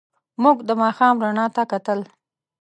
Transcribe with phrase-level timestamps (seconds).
[0.43, 1.99] موږ د ماښام رڼا ته کتل.